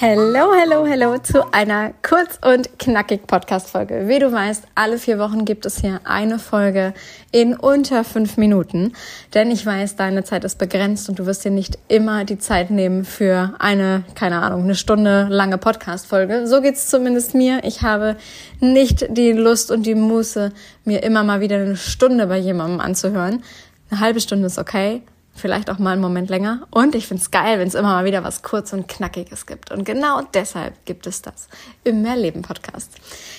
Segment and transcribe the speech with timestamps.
[0.00, 4.06] Hello, hello, hello zu einer kurz und knackig Podcast-Folge.
[4.06, 6.94] Wie du weißt, alle vier Wochen gibt es hier eine Folge
[7.32, 8.92] in unter fünf Minuten.
[9.34, 12.70] Denn ich weiß, deine Zeit ist begrenzt und du wirst dir nicht immer die Zeit
[12.70, 16.46] nehmen für eine, keine Ahnung, eine Stunde lange Podcast-Folge.
[16.46, 17.64] So geht's zumindest mir.
[17.64, 18.14] Ich habe
[18.60, 20.52] nicht die Lust und die Muße,
[20.84, 23.42] mir immer mal wieder eine Stunde bei jemandem anzuhören.
[23.90, 25.02] Eine halbe Stunde ist okay
[25.34, 26.66] vielleicht auch mal einen Moment länger.
[26.70, 29.70] Und ich finde es geil, wenn es immer mal wieder was kurz und knackiges gibt.
[29.70, 31.48] Und genau deshalb gibt es das
[31.84, 32.96] im Mehrleben Podcast.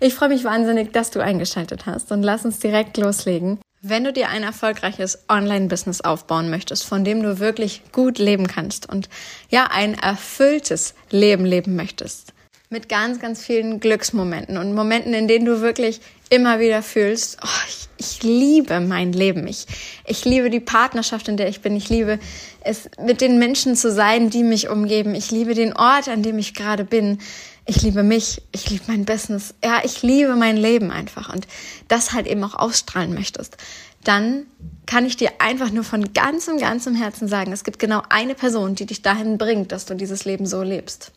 [0.00, 3.58] Ich freue mich wahnsinnig, dass du eingeschaltet hast und lass uns direkt loslegen.
[3.82, 8.88] Wenn du dir ein erfolgreiches Online-Business aufbauen möchtest, von dem du wirklich gut leben kannst
[8.88, 9.08] und
[9.48, 12.34] ja, ein erfülltes Leben leben möchtest,
[12.68, 17.68] mit ganz, ganz vielen Glücksmomenten und Momenten, in denen du wirklich immer wieder fühlst, oh,
[17.68, 19.46] ich, ich liebe mein Leben.
[19.46, 19.66] Ich,
[20.06, 21.76] ich liebe die Partnerschaft, in der ich bin.
[21.76, 22.18] Ich liebe
[22.62, 25.14] es, mit den Menschen zu sein, die mich umgeben.
[25.14, 27.18] Ich liebe den Ort, an dem ich gerade bin.
[27.66, 28.42] Ich liebe mich.
[28.52, 29.54] Ich liebe mein Business.
[29.62, 31.32] Ja, ich liebe mein Leben einfach.
[31.32, 31.46] Und
[31.88, 33.56] das halt eben auch ausstrahlen möchtest.
[34.04, 34.46] Dann
[34.86, 38.76] kann ich dir einfach nur von ganzem, ganzem Herzen sagen, es gibt genau eine Person,
[38.76, 41.12] die dich dahin bringt, dass du dieses Leben so lebst.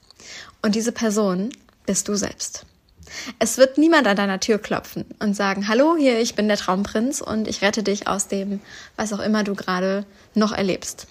[0.61, 1.50] Und diese Person
[1.86, 2.66] bist du selbst.
[3.40, 7.22] Es wird niemand an deiner Tür klopfen und sagen, hallo, hier, ich bin der Traumprinz
[7.22, 8.59] und ich rette dich aus dem,
[8.96, 11.08] was auch immer du gerade noch erlebst.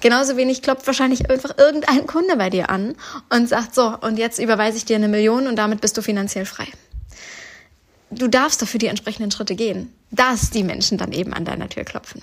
[0.00, 2.94] Genauso wenig klopft wahrscheinlich einfach irgendein Kunde bei dir an
[3.28, 6.46] und sagt, so, und jetzt überweise ich dir eine Million und damit bist du finanziell
[6.46, 6.68] frei
[8.10, 11.84] du darfst dafür die entsprechenden Schritte gehen, dass die Menschen dann eben an deiner Tür
[11.84, 12.22] klopfen,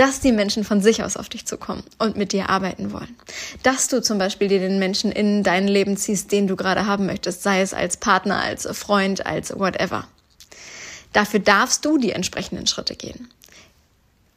[0.00, 3.14] dass die Menschen von sich aus auf dich zukommen und mit dir arbeiten wollen,
[3.62, 7.04] dass du zum Beispiel dir den Menschen in dein Leben ziehst, den du gerade haben
[7.04, 10.08] möchtest, sei es als Partner, als Freund, als whatever.
[11.12, 13.28] Dafür darfst du die entsprechenden Schritte gehen.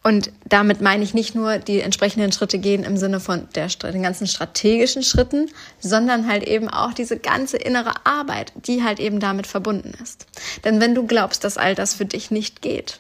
[0.04, 4.04] Und damit meine ich nicht nur die entsprechenden Schritte gehen im Sinne von der, den
[4.04, 5.50] ganzen strategischen Schritten,
[5.80, 10.28] sondern halt eben auch diese ganze innere Arbeit, die halt eben damit verbunden ist.
[10.66, 13.00] Denn wenn du glaubst, dass all das für dich nicht geht,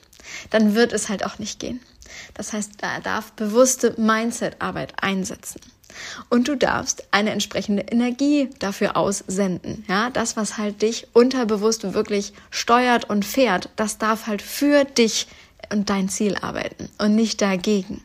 [0.50, 1.81] dann wird es halt auch nicht gehen.
[2.34, 5.61] Das heißt, da darf bewusste Mindset-Arbeit einsetzen.
[6.29, 9.85] Und du darfst eine entsprechende Energie dafür aussenden.
[9.88, 15.28] Ja, das, was halt dich unterbewusst wirklich steuert und fährt, das darf halt für dich
[15.72, 18.03] und dein Ziel arbeiten und nicht dagegen.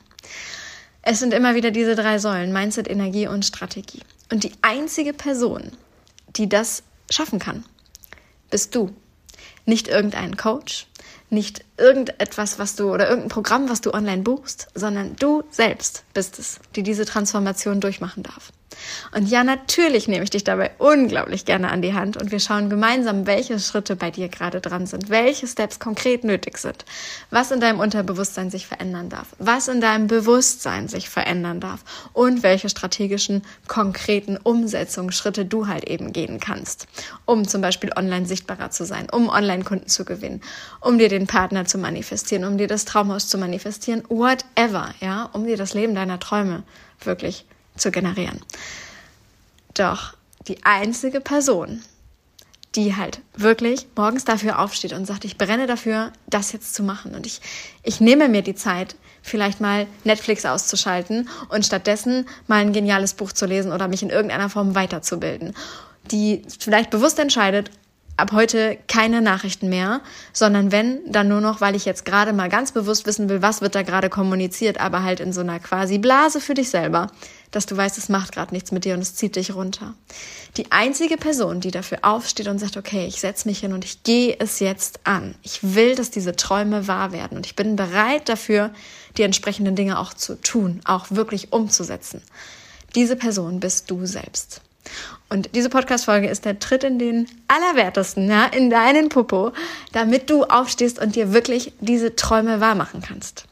[1.03, 4.03] Es sind immer wieder diese drei Säulen, Mindset, Energie und Strategie.
[4.31, 5.73] Und die einzige Person,
[6.37, 7.65] die das schaffen kann,
[8.51, 8.95] bist du.
[9.65, 10.87] Nicht irgendein Coach,
[11.31, 16.39] nicht irgendetwas, was du oder irgendein Programm, was du online buchst, sondern du selbst bist
[16.39, 18.53] es, die diese Transformation durchmachen darf.
[19.15, 22.71] Und ja, natürlich nehme ich dich dabei unglaublich gerne an die Hand und wir schauen
[22.71, 26.85] gemeinsam, welche Schritte bei dir gerade dran sind, welche Steps konkret nötig sind,
[27.31, 31.81] was in deinem Unterbewusstsein sich verändern darf, was in deinem Bewusstsein sich verändern darf
[32.13, 36.87] und welche strategischen, konkreten Umsetzungsschritte du halt eben gehen kannst,
[37.25, 40.41] um zum Beispiel online sichtbarer zu sein, um Online-Kunden zu gewinnen,
[40.81, 45.47] um dir den Partner zu manifestieren, um dir das Traumhaus zu manifestieren, whatever, ja, um
[45.47, 46.63] dir das Leben deiner Träume
[47.01, 47.45] wirklich
[47.77, 48.41] zu generieren.
[49.75, 50.15] Doch
[50.49, 51.83] die einzige Person,
[52.75, 57.15] die halt wirklich morgens dafür aufsteht und sagt, ich brenne dafür, das jetzt zu machen.
[57.15, 57.41] Und ich,
[57.83, 63.33] ich nehme mir die Zeit, vielleicht mal Netflix auszuschalten und stattdessen mal ein geniales Buch
[63.33, 65.55] zu lesen oder mich in irgendeiner Form weiterzubilden.
[66.11, 67.71] Die vielleicht bewusst entscheidet,
[68.19, 70.01] ab heute keine Nachrichten mehr,
[70.33, 73.61] sondern wenn, dann nur noch, weil ich jetzt gerade mal ganz bewusst wissen will, was
[73.61, 77.07] wird da gerade kommuniziert, aber halt in so einer quasi Blase für dich selber,
[77.53, 79.95] dass du weißt, es macht gerade nichts mit dir und es zieht dich runter.
[80.57, 84.03] Die einzige Person, die dafür aufsteht und sagt, okay, ich setze mich hin und ich
[84.03, 85.37] gehe es jetzt an.
[85.43, 88.73] Ich will, dass diese Träume wahr werden und ich bin bereit dafür,
[89.17, 92.21] die entsprechenden Dinge auch zu tun, auch wirklich umzusetzen.
[92.97, 94.61] Diese Person bist du selbst.
[95.29, 99.53] Und diese Podcast-Folge ist der Tritt in den Allerwertesten, ja, in deinen Popo,
[99.93, 103.45] damit du aufstehst und dir wirklich diese Träume wahr machen kannst.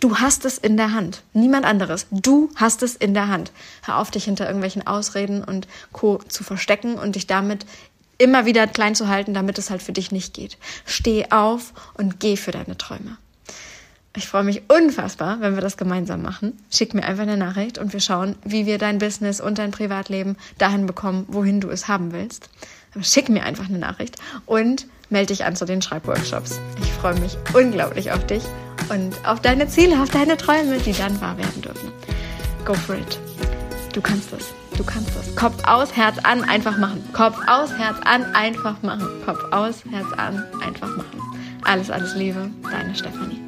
[0.00, 1.22] Du hast es in der Hand.
[1.32, 2.06] Niemand anderes.
[2.10, 3.52] Du hast es in der Hand.
[3.82, 6.18] Hör auf, dich hinter irgendwelchen Ausreden und Co.
[6.28, 7.66] zu verstecken und dich damit
[8.18, 10.58] immer wieder klein zu halten, damit es halt für dich nicht geht.
[10.84, 13.16] Steh auf und geh für deine Träume.
[14.16, 16.58] Ich freue mich unfassbar, wenn wir das gemeinsam machen.
[16.68, 20.36] Schick mir einfach eine Nachricht und wir schauen, wie wir dein Business und dein Privatleben
[20.58, 22.50] dahin bekommen, wohin du es haben willst.
[23.02, 24.16] Schick mir einfach eine Nachricht
[24.46, 26.58] und melde dich an zu den Schreibworkshops.
[26.82, 28.42] Ich freue mich unglaublich auf dich
[28.88, 31.92] und auf deine Ziele, auf deine Träume, die dann wahr werden dürfen.
[32.64, 33.20] Go for it.
[33.92, 34.52] Du kannst es.
[34.76, 35.36] Du kannst es.
[35.36, 37.04] Kopf aus, Herz an, einfach machen.
[37.12, 39.06] Kopf aus, Herz an, einfach machen.
[39.24, 41.20] Kopf aus, Herz an, einfach machen.
[41.62, 43.40] Alles, alles Liebe, deine Stefanie.